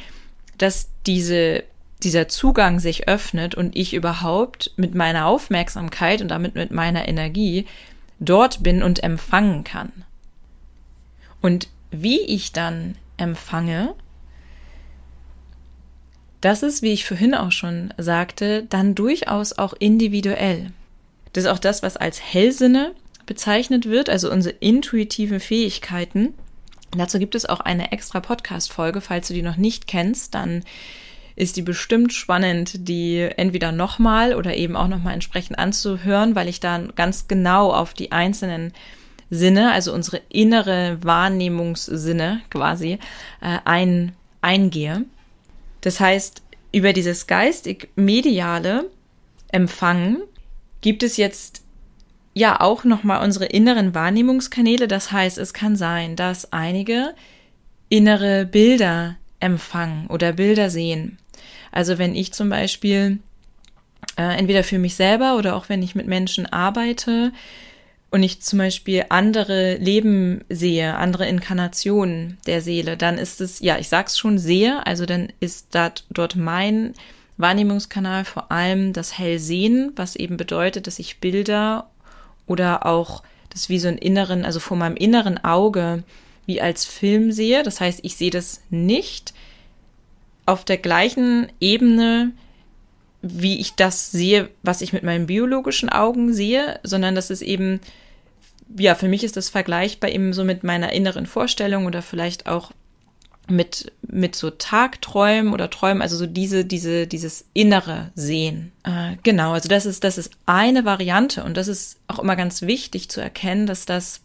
[0.57, 1.63] dass diese,
[2.03, 7.65] dieser Zugang sich öffnet und ich überhaupt mit meiner Aufmerksamkeit und damit mit meiner Energie
[8.19, 9.91] dort bin und empfangen kann.
[11.41, 13.93] Und wie ich dann empfange,
[16.41, 20.71] das ist, wie ich vorhin auch schon sagte, dann durchaus auch individuell.
[21.35, 22.93] Das ist auch das, was als Hellsinne
[23.25, 26.33] bezeichnet wird, also unsere intuitiven Fähigkeiten.
[26.97, 29.01] Dazu gibt es auch eine extra Podcast-Folge.
[29.01, 30.63] Falls du die noch nicht kennst, dann
[31.35, 36.61] ist die bestimmt spannend, die entweder nochmal oder eben auch nochmal entsprechend anzuhören, weil ich
[36.61, 38.71] da ganz genau auf die einzelnen
[39.29, 42.93] Sinne, also unsere innere Wahrnehmungssinne quasi,
[43.41, 45.03] äh, ein, eingehe.
[45.81, 48.89] Das heißt, über dieses geistig-mediale
[49.51, 50.21] Empfangen
[50.85, 51.63] gibt es jetzt
[52.35, 54.87] ja auch nochmal unsere inneren Wahrnehmungskanäle.
[54.87, 57.15] Das heißt, es kann sein, dass einige
[57.89, 61.17] innere Bilder empfangen oder Bilder sehen.
[61.71, 63.17] Also wenn ich zum Beispiel
[64.15, 67.31] äh, entweder für mich selber oder auch wenn ich mit Menschen arbeite
[68.11, 73.79] und ich zum Beispiel andere Leben sehe, andere Inkarnationen der Seele, dann ist es, ja,
[73.79, 76.93] ich sag's schon, sehe, also dann ist dat, dort mein
[77.37, 81.89] Wahrnehmungskanal vor allem das Hellsehen, was eben bedeutet, dass ich Bilder
[82.47, 86.03] oder auch das wie so ein inneren, also vor meinem inneren Auge
[86.45, 87.63] wie als Film sehe.
[87.63, 89.33] Das heißt, ich sehe das nicht
[90.45, 92.31] auf der gleichen Ebene,
[93.21, 97.79] wie ich das sehe, was ich mit meinen biologischen Augen sehe, sondern das ist eben,
[98.77, 102.71] ja, für mich ist das vergleichbar eben so mit meiner inneren Vorstellung oder vielleicht auch
[103.47, 108.71] mit, mit so Tagträumen oder Träumen, also so diese, diese, dieses innere Sehen.
[108.83, 112.63] Äh, genau, also das ist, das ist eine Variante und das ist auch immer ganz
[112.63, 114.21] wichtig zu erkennen, dass das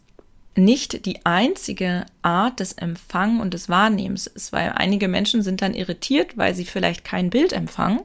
[0.55, 5.73] nicht die einzige Art des Empfang und des Wahrnehmens ist, weil einige Menschen sind dann
[5.73, 8.01] irritiert, weil sie vielleicht kein Bild empfangen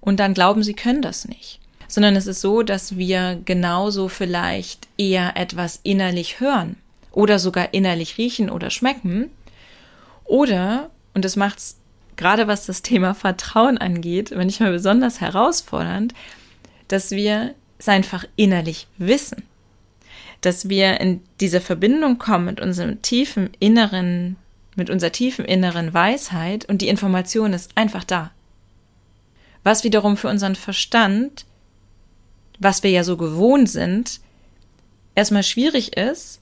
[0.00, 1.60] und dann glauben, sie können das nicht.
[1.86, 6.76] Sondern es ist so, dass wir genauso vielleicht eher etwas innerlich hören
[7.12, 9.30] oder sogar innerlich riechen oder schmecken
[10.30, 11.76] oder, und das macht's
[12.16, 16.14] gerade was das Thema Vertrauen angeht, manchmal besonders herausfordernd,
[16.88, 19.42] dass wir es einfach innerlich wissen.
[20.40, 24.36] Dass wir in diese Verbindung kommen mit unserem tiefen inneren,
[24.76, 28.30] mit unserer tiefen inneren Weisheit und die Information ist einfach da.
[29.64, 31.44] Was wiederum für unseren Verstand,
[32.58, 34.20] was wir ja so gewohnt sind,
[35.14, 36.39] erstmal schwierig ist,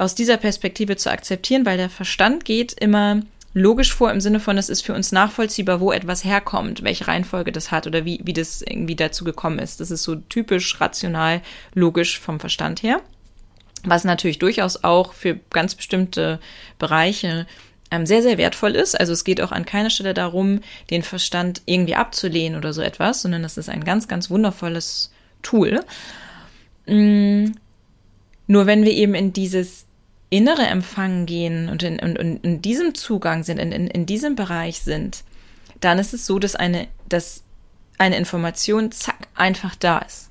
[0.00, 3.20] aus dieser Perspektive zu akzeptieren, weil der Verstand geht immer
[3.52, 7.52] logisch vor im Sinne von, es ist für uns nachvollziehbar, wo etwas herkommt, welche Reihenfolge
[7.52, 9.78] das hat oder wie, wie das irgendwie dazu gekommen ist.
[9.80, 11.42] Das ist so typisch rational,
[11.74, 13.02] logisch vom Verstand her.
[13.84, 16.40] Was natürlich durchaus auch für ganz bestimmte
[16.78, 17.46] Bereiche
[17.90, 18.98] ähm, sehr, sehr wertvoll ist.
[18.98, 20.60] Also es geht auch an keiner Stelle darum,
[20.90, 25.80] den Verstand irgendwie abzulehnen oder so etwas, sondern das ist ein ganz, ganz wundervolles Tool.
[26.86, 27.52] Mm,
[28.46, 29.86] nur wenn wir eben in dieses
[30.30, 34.80] innere Empfangen gehen und in, in, in diesem Zugang sind, in, in, in diesem Bereich
[34.80, 35.24] sind,
[35.80, 37.42] dann ist es so, dass eine, dass
[37.98, 40.30] eine Information zack einfach da ist.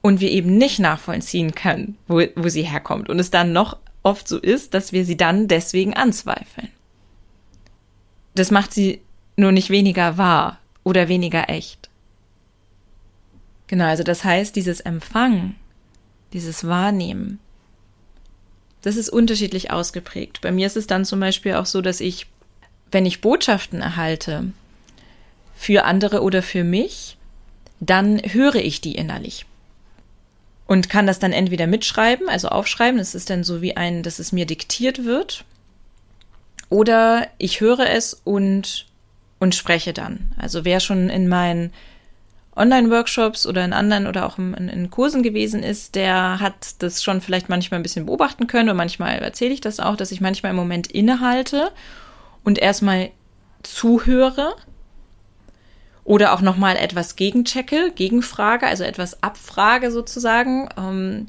[0.00, 4.28] und wir eben nicht nachvollziehen können, wo, wo sie herkommt und es dann noch oft
[4.28, 6.68] so ist, dass wir sie dann deswegen anzweifeln.
[8.34, 9.02] Das macht sie
[9.36, 11.90] nur nicht weniger wahr oder weniger echt.
[13.66, 15.56] Genau, also das heißt, dieses Empfangen,
[16.32, 17.38] dieses Wahrnehmen,
[18.82, 20.40] das ist unterschiedlich ausgeprägt.
[20.40, 22.26] Bei mir ist es dann zum Beispiel auch so, dass ich,
[22.90, 24.52] wenn ich Botschaften erhalte,
[25.54, 27.16] für andere oder für mich,
[27.80, 29.44] dann höre ich die innerlich.
[30.66, 34.18] Und kann das dann entweder mitschreiben, also aufschreiben, das ist dann so wie ein, dass
[34.18, 35.44] es mir diktiert wird,
[36.68, 38.86] oder ich höre es und,
[39.38, 40.32] und spreche dann.
[40.36, 41.72] Also wer schon in meinen
[42.58, 47.20] Online-Workshops oder in anderen oder auch in, in, Kursen gewesen ist, der hat das schon
[47.20, 50.50] vielleicht manchmal ein bisschen beobachten können und manchmal erzähle ich das auch, dass ich manchmal
[50.50, 51.70] im Moment innehalte
[52.44, 53.10] und erstmal
[53.62, 54.54] zuhöre
[56.04, 61.26] oder auch nochmal etwas gegenchecke, gegenfrage, also etwas abfrage sozusagen ähm,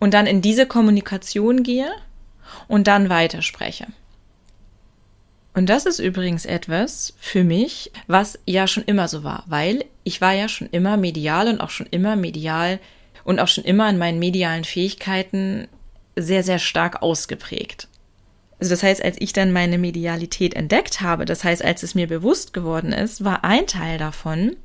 [0.00, 1.90] und dann in diese Kommunikation gehe
[2.68, 3.86] und dann weiterspreche.
[5.54, 10.20] Und das ist übrigens etwas für mich, was ja schon immer so war, weil ich
[10.20, 12.80] war ja schon immer medial und auch schon immer medial
[13.24, 15.68] und auch schon immer in meinen medialen Fähigkeiten
[16.16, 17.88] sehr, sehr stark ausgeprägt.
[18.60, 22.06] Also das heißt, als ich dann meine Medialität entdeckt habe, das heißt, als es mir
[22.06, 24.56] bewusst geworden ist, war ein Teil davon,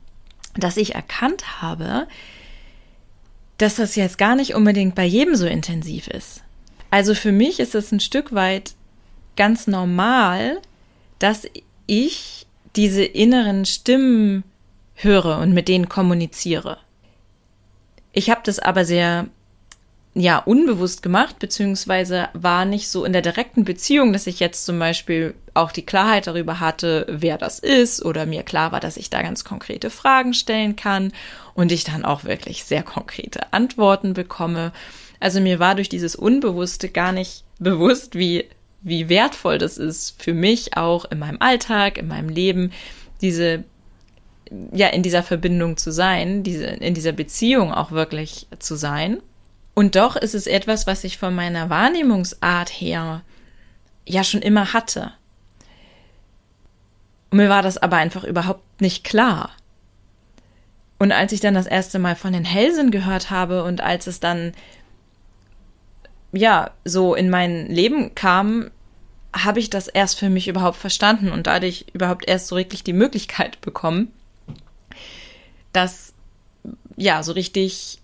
[0.55, 2.07] dass ich erkannt habe,
[3.57, 6.43] dass das jetzt gar nicht unbedingt bei jedem so intensiv ist.
[6.91, 8.75] Also für mich ist es ein Stück weit
[9.35, 10.61] ganz normal,
[11.19, 11.47] dass
[11.87, 12.45] ich
[12.75, 14.43] diese inneren Stimmen
[14.97, 16.77] höre und mit denen kommuniziere.
[18.11, 19.27] Ich habe das aber sehr
[20.13, 24.79] ja unbewusst gemacht, beziehungsweise war nicht so in der direkten Beziehung, dass ich jetzt zum
[24.79, 29.11] Beispiel auch die Klarheit darüber hatte, wer das ist, oder mir klar war, dass ich
[29.11, 31.11] da ganz konkrete Fragen stellen kann
[31.53, 34.73] und ich dann auch wirklich sehr konkrete Antworten bekomme.
[35.19, 38.45] Also mir war durch dieses Unbewusste gar nicht bewusst, wie
[38.81, 42.71] wie wertvoll das ist für mich auch in meinem Alltag, in meinem Leben,
[43.21, 43.63] diese
[44.71, 49.21] ja in dieser Verbindung zu sein, diese in dieser Beziehung auch wirklich zu sein.
[49.73, 53.21] Und doch ist es etwas, was ich von meiner Wahrnehmungsart her
[54.07, 55.11] ja schon immer hatte.
[57.29, 59.51] Und mir war das aber einfach überhaupt nicht klar.
[60.99, 64.19] Und als ich dann das erste Mal von den Hellsinn gehört habe und als es
[64.19, 64.53] dann
[66.31, 68.71] ja so in mein Leben kam,
[69.33, 72.93] habe ich das erst für mich überhaupt verstanden und dadurch überhaupt erst so wirklich die
[72.93, 74.11] Möglichkeit bekommen,
[75.77, 76.13] das
[76.95, 77.99] ja so richtig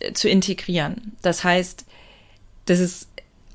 [0.00, 1.16] äh, zu integrieren.
[1.22, 1.86] Das heißt,
[2.66, 3.08] das ist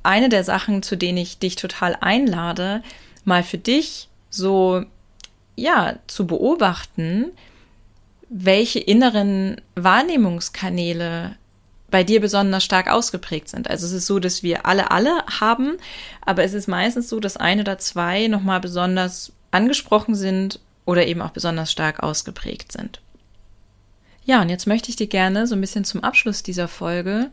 [0.04, 2.82] eine der Sachen, zu denen ich dich total einlade,
[3.26, 4.84] mal für dich so
[5.56, 7.32] ja zu beobachten,
[8.30, 11.36] welche inneren Wahrnehmungskanäle
[11.92, 13.70] bei dir besonders stark ausgeprägt sind.
[13.70, 15.78] Also es ist so, dass wir alle alle haben,
[16.22, 21.22] aber es ist meistens so, dass ein oder zwei nochmal besonders angesprochen sind oder eben
[21.22, 23.02] auch besonders stark ausgeprägt sind.
[24.24, 27.32] Ja, und jetzt möchte ich dir gerne so ein bisschen zum Abschluss dieser Folge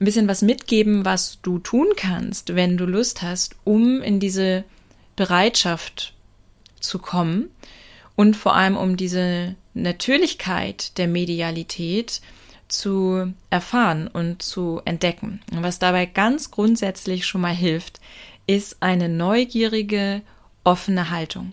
[0.00, 4.64] ein bisschen was mitgeben, was du tun kannst, wenn du Lust hast, um in diese
[5.16, 6.14] Bereitschaft
[6.80, 7.50] zu kommen
[8.16, 12.20] und vor allem um diese Natürlichkeit der Medialität
[12.68, 15.40] zu erfahren und zu entdecken.
[15.52, 18.00] Und was dabei ganz grundsätzlich schon mal hilft,
[18.46, 20.22] ist eine neugierige,
[20.64, 21.52] offene Haltung.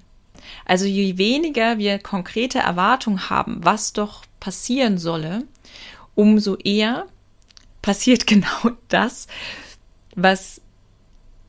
[0.66, 5.44] Also je weniger wir konkrete Erwartungen haben, was doch passieren solle,
[6.16, 7.08] umso eher
[7.82, 9.28] passiert genau das,
[10.16, 10.62] was,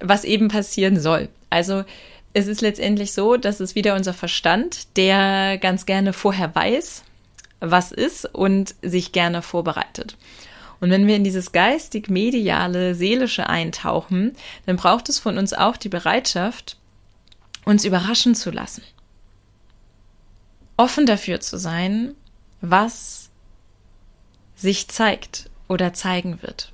[0.00, 1.28] was eben passieren soll.
[1.50, 1.84] Also
[2.32, 7.04] es ist letztendlich so, dass es wieder unser Verstand, der ganz gerne vorher weiß,
[7.60, 10.16] was ist und sich gerne vorbereitet.
[10.80, 14.32] Und wenn wir in dieses geistig-mediale, seelische eintauchen,
[14.66, 16.76] dann braucht es von uns auch die Bereitschaft,
[17.64, 18.82] uns überraschen zu lassen.
[20.82, 22.16] Offen dafür zu sein,
[22.60, 23.30] was
[24.56, 26.72] sich zeigt oder zeigen wird.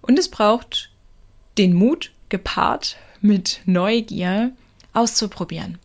[0.00, 0.90] Und es braucht
[1.58, 4.52] den Mut gepaart mit Neugier
[4.94, 5.78] auszuprobieren.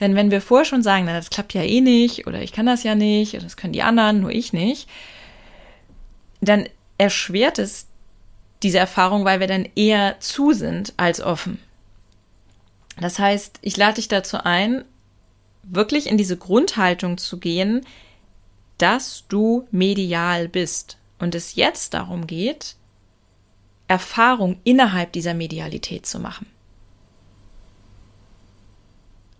[0.00, 2.66] Denn wenn wir vorher schon sagen, na, das klappt ja eh nicht oder ich kann
[2.66, 4.88] das ja nicht oder das können die anderen, nur ich nicht,
[6.40, 7.86] dann erschwert es
[8.64, 11.60] diese Erfahrung, weil wir dann eher zu sind als offen.
[13.00, 14.84] Das heißt, ich lade dich dazu ein,
[15.62, 17.86] wirklich in diese Grundhaltung zu gehen,
[18.78, 22.76] dass du medial bist und es jetzt darum geht,
[23.86, 26.46] Erfahrung innerhalb dieser Medialität zu machen.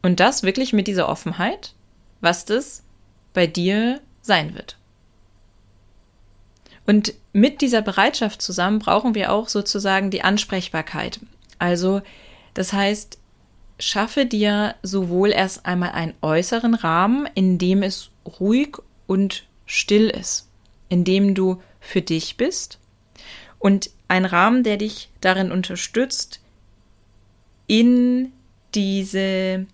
[0.03, 1.75] Und das wirklich mit dieser Offenheit,
[2.21, 2.83] was das
[3.33, 4.77] bei dir sein wird.
[6.87, 11.21] Und mit dieser Bereitschaft zusammen brauchen wir auch sozusagen die Ansprechbarkeit.
[11.59, 12.03] Also,
[12.55, 13.19] das heißt,
[13.79, 18.11] schaffe dir sowohl erst einmal einen äußeren Rahmen, in dem es
[18.41, 20.49] ruhig und still ist,
[20.89, 22.79] in dem du für dich bist
[23.59, 26.41] und ein Rahmen, der dich darin unterstützt,
[27.67, 28.33] in
[28.75, 29.67] diese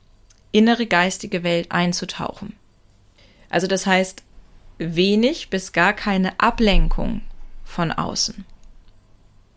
[0.53, 2.55] innere geistige Welt einzutauchen.
[3.51, 4.22] Also das heißt,
[4.78, 7.22] wenig bis gar keine Ablenkung
[7.64, 8.44] von außen.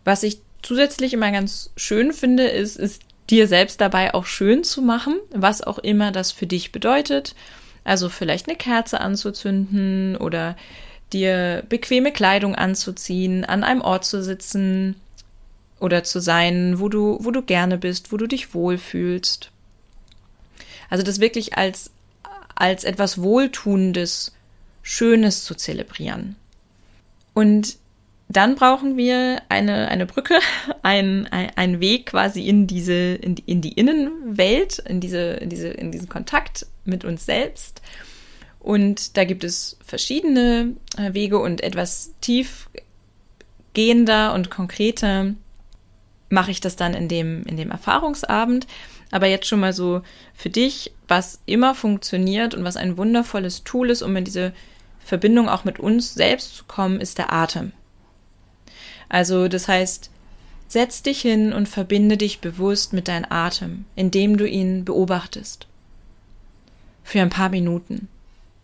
[0.04, 4.82] Was ich zusätzlich immer ganz schön finde, ist, ist dir selbst dabei auch schön zu
[4.82, 7.36] machen, was auch immer das für dich bedeutet.
[7.84, 10.56] Also vielleicht eine Kerze anzuzünden oder
[11.14, 14.96] dir bequeme Kleidung anzuziehen, an einem Ort zu sitzen
[15.80, 19.52] oder zu sein, wo du, wo du gerne bist, wo du dich wohlfühlst.
[20.90, 21.92] Also das wirklich als,
[22.56, 24.34] als etwas Wohltuendes,
[24.84, 26.36] Schönes zu zelebrieren.
[27.34, 27.78] Und
[28.38, 30.40] dann brauchen wir eine, eine Brücke,
[30.84, 35.50] ein, ein, ein Weg quasi in diese, in die, in die Innenwelt, in diese, in
[35.50, 37.82] diese, in diesen Kontakt mit uns selbst.
[38.60, 45.34] Und da gibt es verschiedene äh, Wege und etwas tiefgehender und konkreter
[46.30, 48.68] mache ich das dann in dem, in dem Erfahrungsabend.
[49.10, 50.04] Aber jetzt schon mal so
[50.34, 54.54] für dich, was immer funktioniert und was ein wundervolles Tool ist, um in diese
[55.00, 57.74] Verbindung auch mit uns selbst zu kommen, ist der Atem.
[59.12, 60.10] Also das heißt,
[60.70, 65.68] setz dich hin und verbinde dich bewusst mit deinem Atem, indem du ihn beobachtest.
[67.04, 68.08] Für ein paar Minuten.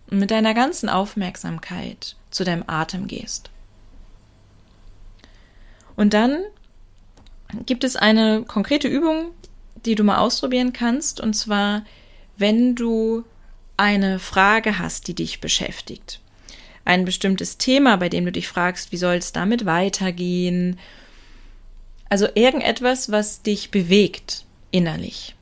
[0.10, 3.50] Und mit deiner ganzen Aufmerksamkeit zu deinem Atem gehst.
[5.98, 6.40] Und dann
[7.66, 9.32] gibt es eine konkrete Übung,
[9.86, 11.20] die du mal ausprobieren kannst.
[11.20, 11.84] Und zwar,
[12.38, 13.26] wenn du
[13.76, 16.22] eine Frage hast, die dich beschäftigt
[16.88, 20.80] ein bestimmtes Thema, bei dem du dich fragst, wie soll es damit weitergehen?
[22.08, 25.36] Also irgendetwas, was dich bewegt innerlich.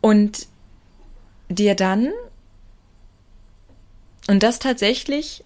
[0.00, 0.46] Und
[1.48, 2.12] dir dann,
[4.28, 5.42] und das tatsächlich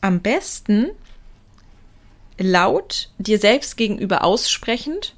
[0.00, 0.88] am besten
[2.38, 5.14] laut dir selbst gegenüber aussprechend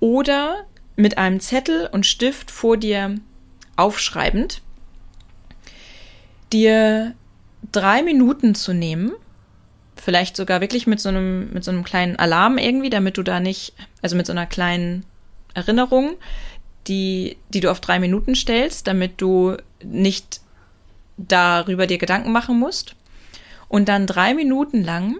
[0.00, 0.66] oder
[0.96, 3.14] mit einem Zettel und Stift vor dir
[3.76, 4.60] aufschreibend,
[6.52, 7.14] dir
[7.72, 9.12] drei Minuten zu nehmen,
[9.96, 13.40] vielleicht sogar wirklich mit so einem, mit so einem kleinen Alarm irgendwie, damit du da
[13.40, 15.04] nicht, also mit so einer kleinen
[15.54, 16.16] Erinnerung,
[16.86, 20.40] die, die du auf drei Minuten stellst, damit du nicht
[21.16, 22.94] darüber dir Gedanken machen musst.
[23.68, 25.16] Und dann drei Minuten lang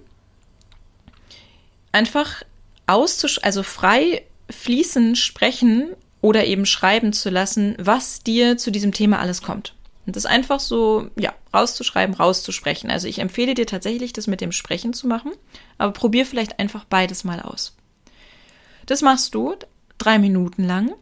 [1.93, 2.43] einfach
[2.87, 9.19] auszusch, also frei fließen, sprechen oder eben schreiben zu lassen, was dir zu diesem Thema
[9.19, 9.75] alles kommt.
[10.09, 12.91] Und das einfach so, ja, rauszuschreiben, rauszusprechen.
[12.91, 15.33] Also ich empfehle dir tatsächlich, das mit dem Sprechen zu machen,
[15.77, 17.77] aber probier vielleicht einfach beides mal aus.
[18.87, 19.55] Das machst du
[19.99, 20.95] drei Minuten lang.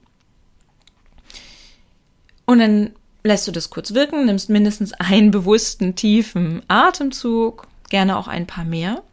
[2.47, 8.27] Und dann lässt du das kurz wirken, nimmst mindestens einen bewussten, tiefen Atemzug, gerne auch
[8.27, 9.05] ein paar mehr.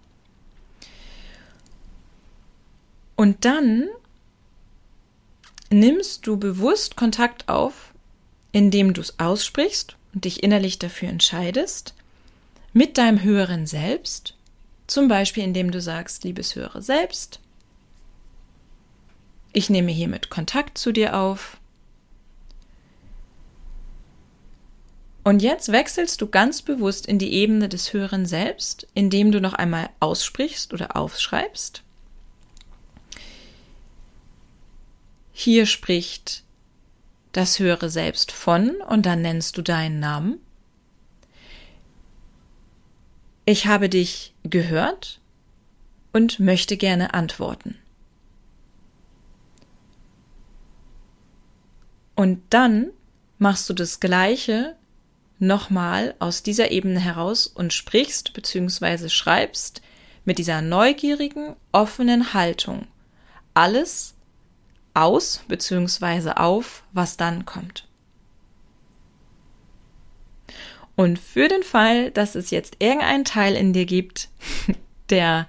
[3.15, 3.89] Und dann
[5.69, 7.92] nimmst du bewusst Kontakt auf
[8.53, 11.93] indem du es aussprichst und dich innerlich dafür entscheidest,
[12.71, 14.35] mit deinem höheren Selbst,
[14.87, 17.41] zum Beispiel indem du sagst, liebes höhere Selbst,
[19.51, 21.57] ich nehme hiermit Kontakt zu dir auf.
[25.23, 29.53] Und jetzt wechselst du ganz bewusst in die Ebene des höheren Selbst, indem du noch
[29.53, 31.83] einmal aussprichst oder aufschreibst.
[35.31, 36.42] Hier spricht
[37.33, 40.39] das höhere Selbst von und dann nennst du deinen Namen.
[43.45, 45.19] Ich habe dich gehört
[46.13, 47.77] und möchte gerne antworten.
[52.15, 52.91] Und dann
[53.39, 54.75] machst du das Gleiche
[55.39, 59.09] nochmal aus dieser Ebene heraus und sprichst bzw.
[59.09, 59.81] schreibst
[60.23, 62.87] mit dieser neugierigen, offenen Haltung
[63.53, 64.15] alles,
[64.93, 66.31] aus bzw.
[66.31, 67.87] auf, was dann kommt.
[70.95, 74.29] Und für den Fall, dass es jetzt irgendeinen Teil in dir gibt,
[75.09, 75.47] der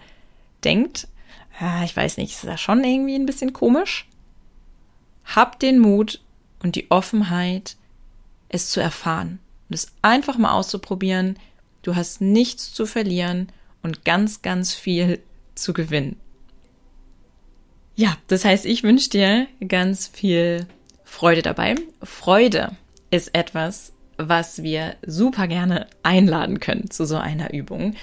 [0.64, 1.08] denkt,
[1.60, 4.06] ah, ich weiß nicht, ist das schon irgendwie ein bisschen komisch?
[5.24, 6.20] Hab den Mut
[6.62, 7.76] und die Offenheit,
[8.48, 11.38] es zu erfahren und es einfach mal auszuprobieren.
[11.82, 13.48] Du hast nichts zu verlieren
[13.82, 15.20] und ganz, ganz viel
[15.54, 16.18] zu gewinnen.
[17.96, 20.66] Ja, das heißt, ich wünsche dir ganz viel
[21.04, 21.76] Freude dabei.
[22.02, 22.72] Freude
[23.10, 27.94] ist etwas, was wir super gerne einladen können zu so einer Übung.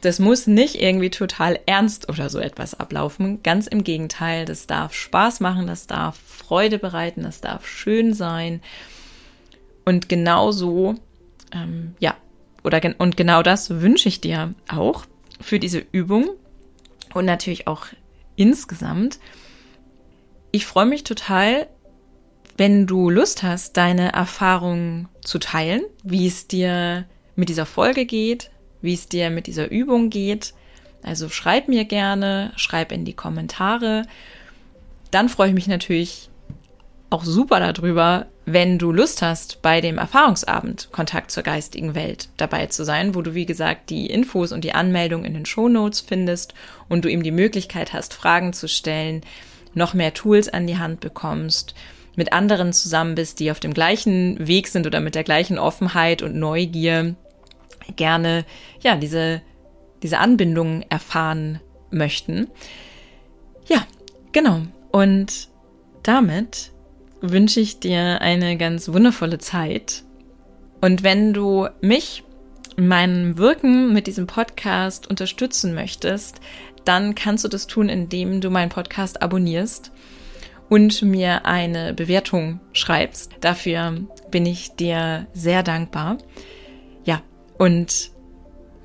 [0.00, 3.42] das muss nicht irgendwie total ernst oder so etwas ablaufen.
[3.42, 8.62] Ganz im Gegenteil, das darf Spaß machen, das darf Freude bereiten, das darf schön sein.
[9.84, 10.94] Und genau so,
[11.52, 12.16] ähm, ja,
[12.62, 15.04] oder und genau das wünsche ich dir auch
[15.40, 16.30] für diese Übung
[17.12, 17.86] und natürlich auch
[18.40, 19.20] insgesamt.
[20.50, 21.68] Ich freue mich total,
[22.56, 27.04] wenn du Lust hast, deine Erfahrungen zu teilen, wie es dir
[27.36, 30.54] mit dieser Folge geht, wie es dir mit dieser Übung geht.
[31.02, 34.06] Also schreib mir gerne, schreib in die Kommentare.
[35.10, 36.30] Dann freue ich mich natürlich
[37.10, 42.66] auch super darüber, wenn du Lust hast, bei dem Erfahrungsabend Kontakt zur geistigen Welt dabei
[42.66, 46.00] zu sein, wo du, wie gesagt, die Infos und die Anmeldung in den Show Notes
[46.00, 46.54] findest
[46.88, 49.22] und du ihm die Möglichkeit hast, Fragen zu stellen,
[49.74, 51.74] noch mehr Tools an die Hand bekommst,
[52.16, 56.22] mit anderen zusammen bist, die auf dem gleichen Weg sind oder mit der gleichen Offenheit
[56.22, 57.14] und Neugier
[57.96, 58.44] gerne,
[58.80, 59.42] ja, diese,
[60.02, 62.48] diese Anbindung erfahren möchten.
[63.66, 63.86] Ja,
[64.32, 64.62] genau.
[64.90, 65.48] Und
[66.02, 66.72] damit
[67.20, 70.04] wünsche ich dir eine ganz wundervolle Zeit.
[70.80, 72.24] Und wenn du mich
[72.76, 76.40] in meinem Wirken mit diesem Podcast unterstützen möchtest,
[76.84, 79.92] dann kannst du das tun, indem du meinen Podcast abonnierst
[80.70, 83.32] und mir eine Bewertung schreibst.
[83.40, 86.18] Dafür bin ich dir sehr dankbar.
[87.04, 87.22] Ja,
[87.58, 88.12] und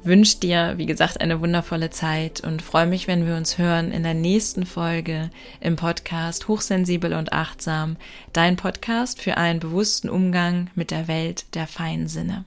[0.05, 4.03] wünsche dir, wie gesagt, eine wundervolle Zeit und freue mich, wenn wir uns hören in
[4.03, 5.29] der nächsten Folge
[5.59, 7.97] im Podcast Hochsensibel und Achtsam,
[8.31, 12.45] dein Podcast für einen bewussten Umgang mit der Welt der feinen Sinne.